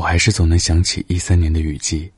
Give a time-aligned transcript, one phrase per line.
[0.00, 2.10] 我还是总能想起一三年的雨季。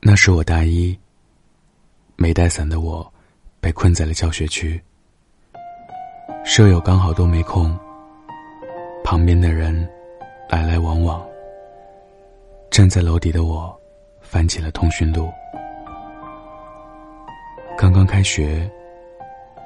[0.00, 0.98] 那时我大一，
[2.16, 3.12] 没带伞的我，
[3.60, 4.82] 被困在了教学区。
[6.42, 7.78] 舍友刚好都没空，
[9.04, 9.86] 旁边的人
[10.48, 11.22] 来来往往。
[12.70, 13.78] 站在楼底的我，
[14.22, 15.30] 翻起了通讯录。
[17.76, 18.66] 刚刚开学，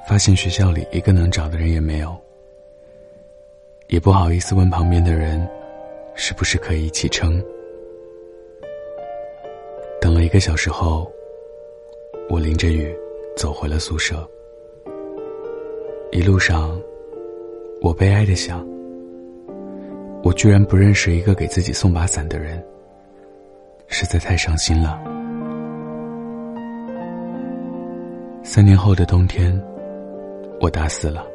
[0.05, 2.21] 发现学校里一个能找的人也没有，
[3.93, 5.47] 也不好意思问旁边的人，
[6.15, 7.39] 是不是可以一起撑。
[10.01, 11.11] 等了一个小时后，
[12.27, 12.91] 我淋着雨
[13.37, 14.27] 走回了宿舍。
[16.11, 16.75] 一路上，
[17.83, 18.67] 我悲哀的想：
[20.23, 22.65] 我居然不认识一个给自己送把伞的人，
[23.85, 24.99] 实在太伤心了。
[28.43, 29.55] 三年后的冬天，
[30.59, 31.27] 我大四了。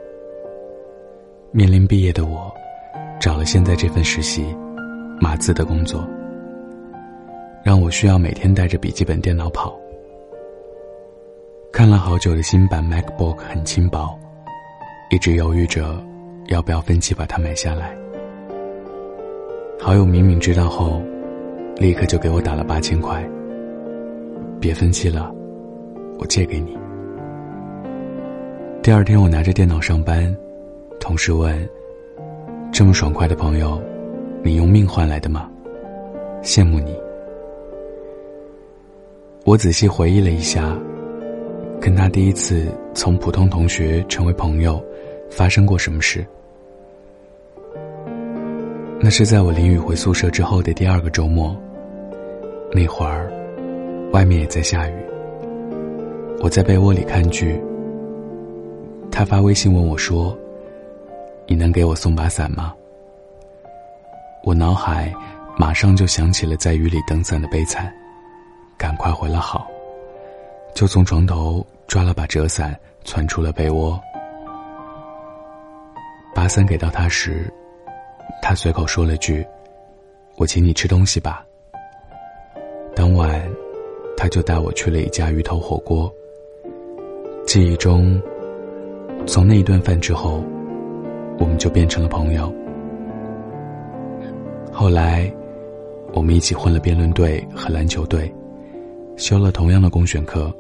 [1.51, 2.52] 面临毕业的我，
[3.19, 4.45] 找了现在这份实习，
[5.19, 6.07] 码字的工作。
[7.65, 9.74] 让我需要每天带着笔记本电脑跑。
[11.73, 14.19] 看了好久的新版 MacBook 很轻薄，
[15.10, 15.99] 一直犹豫着
[16.49, 17.96] 要不要分期把它买下来。
[19.80, 21.01] 好友明明知道后，
[21.76, 23.26] 立刻就给我打了八千块。
[24.60, 25.35] 别分期了，
[26.19, 26.76] 我借给你。
[28.82, 30.35] 第二天我拿着电脑上班，
[31.01, 31.68] 同事问
[32.73, 33.80] ：“这么爽快的朋友，
[34.43, 35.51] 你用命换来的吗？
[36.43, 36.95] 羡慕你。”
[39.45, 40.76] 我仔细回忆了一下，
[41.80, 44.82] 跟他第一次从普通同学成为朋友，
[45.30, 46.26] 发生过什么事？
[49.01, 51.57] 那是在我淋雨回宿舍之后的第二个周末。
[52.73, 53.32] 那会儿，
[54.13, 54.93] 外面也在下雨。
[56.41, 57.59] 我在被窝里看剧。
[59.10, 60.37] 他发微信问我说
[61.49, 62.73] ：“你能给我送把伞吗？”
[64.44, 65.12] 我脑海
[65.56, 67.93] 马上就想起了在雨里等伞的悲惨。
[68.77, 69.66] 赶快回了好，
[70.72, 74.00] 就从床头抓了把折伞，窜出了被窝。
[76.32, 77.53] 把伞给到他时，
[78.41, 79.44] 他随口说了句
[80.38, 81.44] ：“我请你吃东西吧。”
[82.94, 83.44] 当晚，
[84.16, 86.09] 他就带我去了一家鱼头火锅。
[87.44, 88.22] 记忆中，
[89.26, 90.44] 从那一顿饭之后，
[91.38, 92.53] 我们就变成了朋友。
[94.72, 95.32] 后来，
[96.12, 98.32] 我们一起混了辩论队和篮球队。
[99.16, 100.54] 修了同样的公选课。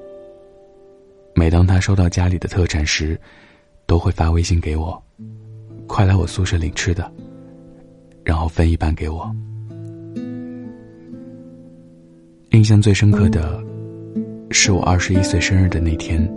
[1.32, 3.16] 每当他收到家里的特产时，
[3.86, 5.00] 都会发微信给我
[5.86, 7.08] ：“快来我宿舍领吃的。”
[8.24, 9.32] 然后分一半给我。
[12.50, 13.62] 印象最深刻的，
[14.50, 16.28] 是我二十一岁生日的那天，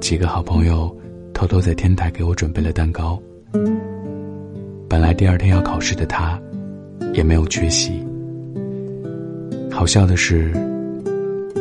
[0.00, 0.96] 几个好朋友
[1.36, 3.20] 偷偷在天台给我准备了蛋糕。
[4.88, 6.40] 本来第二天要考试的他，
[7.12, 8.02] 也没有缺席。
[9.70, 10.50] 好笑的是。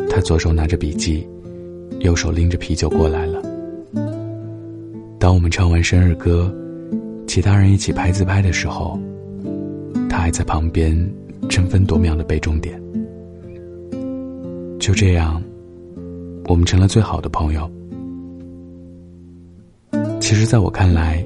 [0.10, 1.28] 他左手拿着笔记，
[2.00, 3.42] 右手拎着啤酒过来了。
[5.20, 6.50] 当我们唱完生日歌，
[7.28, 8.98] 其他人一起拍自拍的时候，
[10.10, 10.98] 他还在旁边
[11.50, 12.82] 争分夺秒的背重点。
[14.80, 15.44] 就这样，
[16.46, 17.70] 我们成了最好的朋友。
[20.28, 21.24] 其实，在我看来，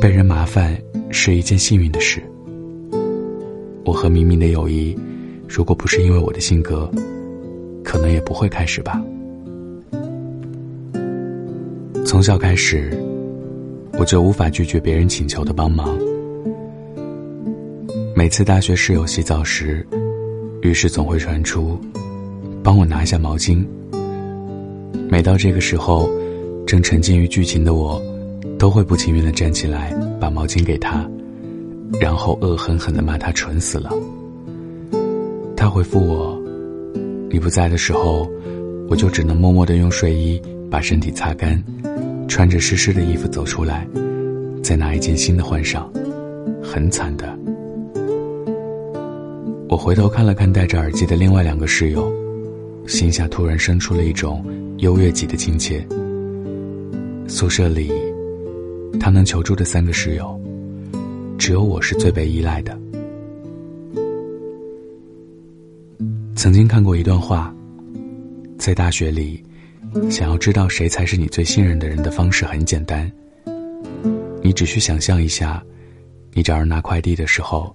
[0.00, 0.76] 被人麻烦
[1.10, 2.20] 是一件幸运的事。
[3.84, 4.98] 我和明明的友谊，
[5.48, 6.90] 如果不是因为我的性格。
[7.84, 9.00] 可能也不会开始吧。
[12.04, 12.90] 从小开始，
[13.92, 15.96] 我就无法拒绝别人请求的帮忙。
[18.12, 19.86] 每次大学室友洗澡时，
[20.62, 21.78] 浴室总会传出
[22.60, 23.64] “帮我拿一下毛巾”。
[25.08, 26.10] 每到这个时候，
[26.66, 28.02] 正沉浸于剧情的我，
[28.58, 31.08] 都会不情愿的站起来把毛巾给他，
[32.00, 33.90] 然后恶狠狠的骂他蠢死了。
[35.56, 36.40] 他回复我。
[37.28, 38.30] 你不在的时候，
[38.88, 40.40] 我就只能默默的用睡衣
[40.70, 41.62] 把身体擦干，
[42.28, 43.86] 穿着湿湿的衣服走出来，
[44.62, 45.92] 再拿一件新的换上，
[46.62, 47.36] 很惨的。
[49.68, 52.10] 我回头看了看戴着耳机的另外两个室友，
[52.86, 54.42] 心下突然生出了一种
[54.78, 55.84] 优越级的亲切。
[57.26, 57.90] 宿舍里，
[58.98, 60.40] 他能求助的三个室友，
[61.38, 62.76] 只有我是最被依赖的。
[66.34, 67.54] 曾经看过一段话，
[68.58, 69.42] 在大学里，
[70.10, 73.10] 想要知道谁才是你最信任的人的方式很简单。
[74.42, 75.62] 你只需想象一下，
[76.32, 77.74] 你找人拿快递的时候，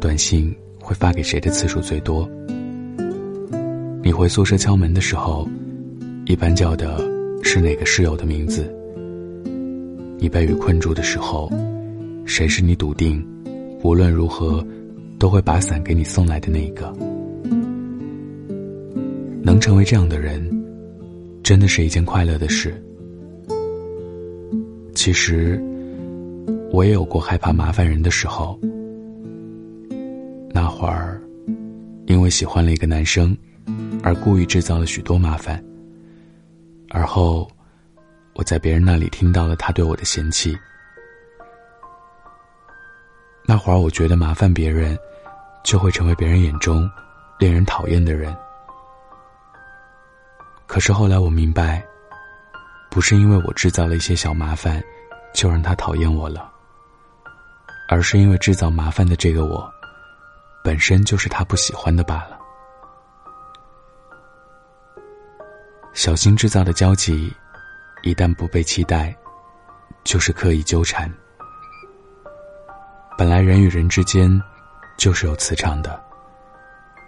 [0.00, 2.28] 短信会发给谁的次数最多？
[4.02, 5.48] 你回宿舍敲门的时候，
[6.26, 6.98] 一般叫的
[7.42, 8.74] 是哪个室友的名字？
[10.20, 11.50] 你被雨困住的时候，
[12.26, 13.26] 谁是你笃定
[13.82, 14.62] 无论如何
[15.18, 16.94] 都会把伞给你送来的那一个。
[19.42, 20.46] 能成为这样的人，
[21.42, 22.74] 真的是一件快乐的事。
[24.94, 25.58] 其实，
[26.70, 28.60] 我也有过害怕麻烦人的时候。
[30.52, 31.18] 那会儿，
[32.06, 33.34] 因为喜欢了一个男生，
[34.02, 35.64] 而故意制造了许多麻烦。
[36.90, 37.50] 而后，
[38.40, 40.58] 我在别人那里听到了他对我的嫌弃。
[43.44, 44.98] 那会儿，我觉得麻烦别人，
[45.62, 46.90] 就会成为别人眼中
[47.38, 48.34] 令人讨厌的人。
[50.66, 51.84] 可是后来我明白，
[52.90, 54.82] 不是因为我制造了一些小麻烦，
[55.34, 56.50] 就让他讨厌我了，
[57.90, 59.70] 而是因为制造麻烦的这个我，
[60.64, 62.40] 本身就是他不喜欢的罢了。
[65.92, 67.30] 小心制造的交集，
[68.02, 69.14] 一旦不被期待，
[70.04, 71.12] 就是刻意纠缠。
[73.18, 74.40] 本来人与人之间，
[74.96, 76.00] 就是有磁场的，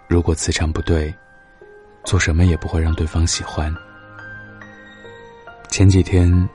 [0.07, 1.13] 如果磁场不对。
[2.05, 3.73] 做什么也不会让对方喜欢。
[5.69, 6.49] 前几天，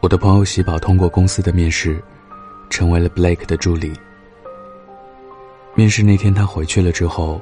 [0.00, 2.02] 我的朋友喜宝通过公司的面试，
[2.68, 3.92] 成为了 Blake 的助理。
[5.76, 7.40] 面试那天他回去了之后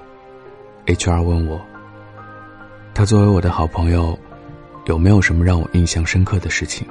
[0.84, 1.58] ，HR 问我
[2.92, 4.16] ：“他作为我的好朋友，
[4.86, 6.86] 有没有什么让我印象深刻的事情？”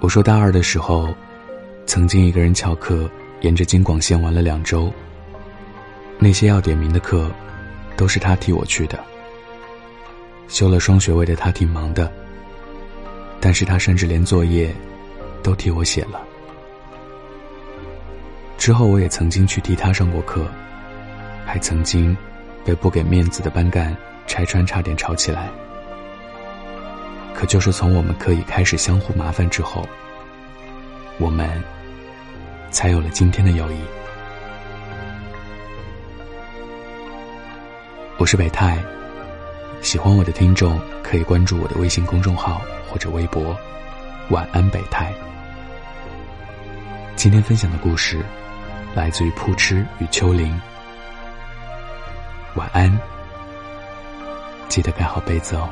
[0.00, 1.14] 我说：“大二的时候，
[1.86, 3.08] 曾经一个人翘课，
[3.40, 4.92] 沿着京广线玩了两周。
[6.18, 7.30] 那些要点名的课。”
[7.96, 8.98] 都是他替我去的。
[10.48, 12.10] 修了双学位的他挺忙的，
[13.38, 14.74] 但是他甚至连作业
[15.42, 16.18] 都替我写了。
[18.56, 20.46] 之后我也曾经去替他上过课，
[21.44, 22.16] 还曾经
[22.64, 23.94] 被不给面子的班干
[24.30, 25.50] 拆穿，差点吵起来。
[27.34, 29.84] 可就是从我们可以开始相互麻烦之后，
[31.18, 31.50] 我们
[32.70, 33.80] 才有了今天的友谊。
[38.18, 38.78] 我是北泰，
[39.82, 43.56] 喜欢我的听众可以关注我的微信公众号或者微博。
[44.28, 45.12] 晚安，北泰。
[47.16, 48.24] 今天分享的故事
[48.94, 50.54] 来自于扑哧与秋林。
[52.54, 52.96] 晚安，
[54.70, 55.68] 记得盖好被子哦。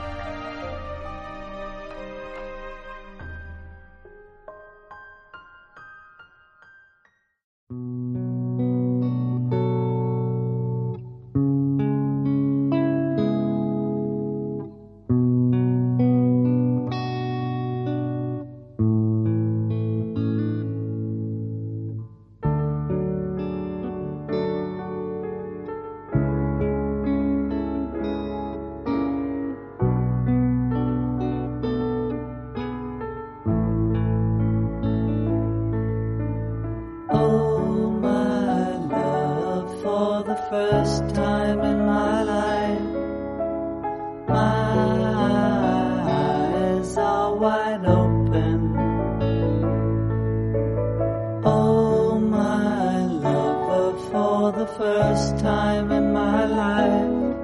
[40.50, 42.80] First time in my life.
[44.28, 44.74] My
[46.14, 48.60] eyes are wide open.
[51.44, 57.36] Oh, my lover, for the first time in my life.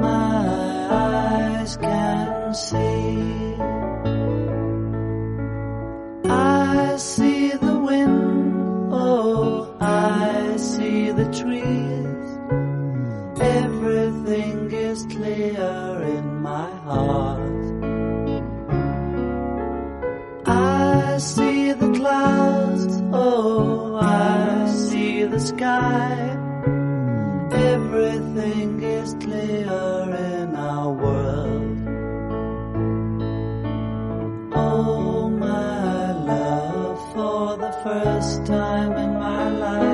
[0.00, 2.93] My eyes can see.
[21.24, 23.00] See the clouds.
[23.12, 26.16] Oh, I see the sky.
[27.72, 31.78] Everything is clear in our world.
[34.52, 39.93] Oh, my love, for the first time in my life,